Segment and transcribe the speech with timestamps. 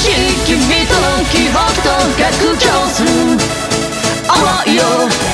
[0.00, 0.08] し
[0.46, 0.56] 君
[0.86, 0.94] と
[1.30, 3.08] 記憶と逆張する。
[4.26, 5.29] 想いを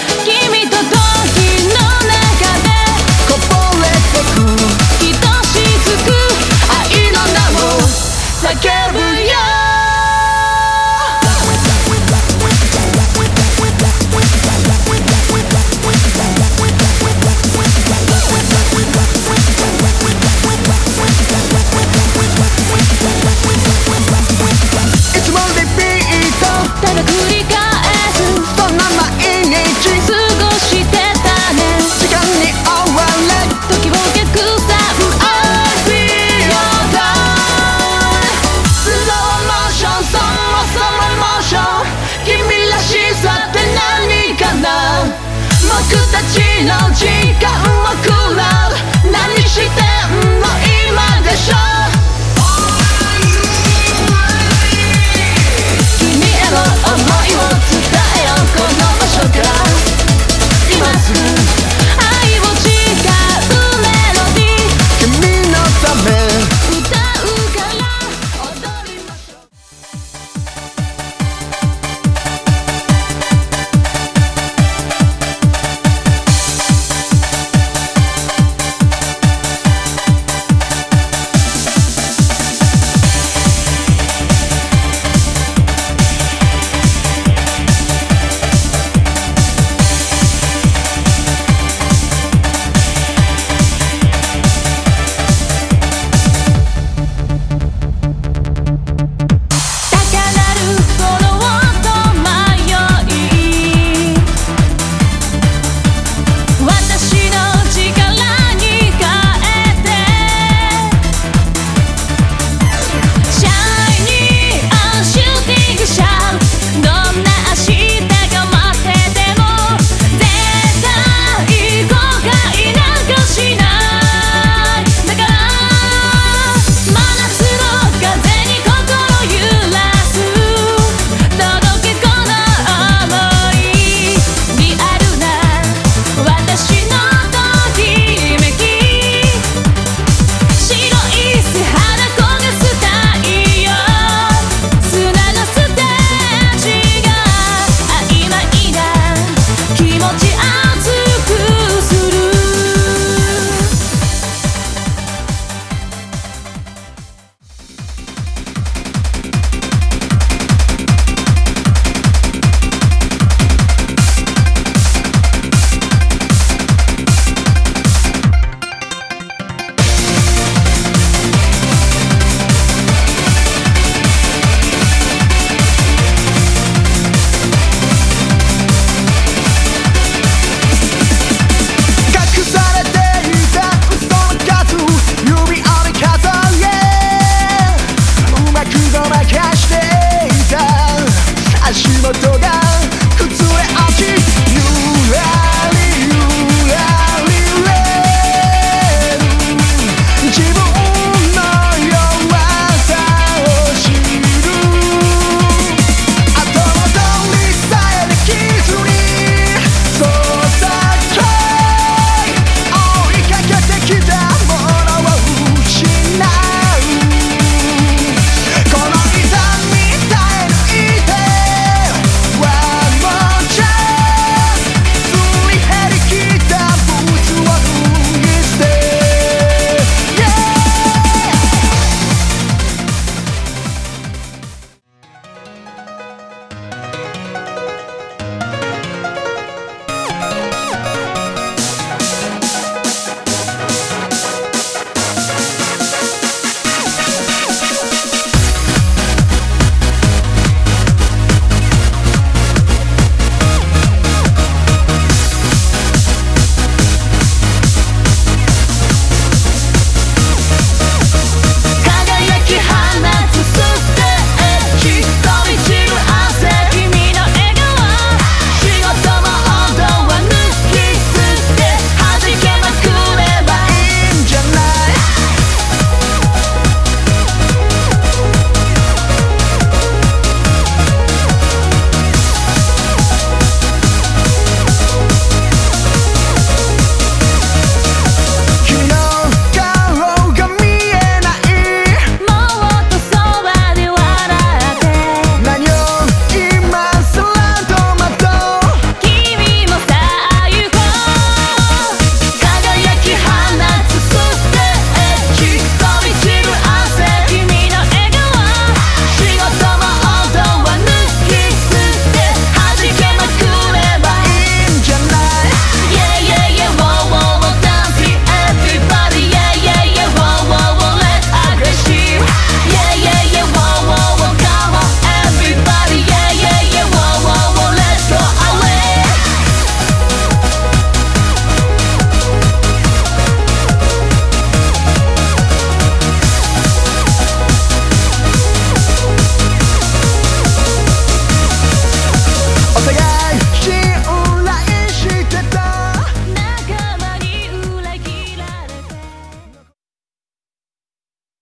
[46.59, 47.16] technology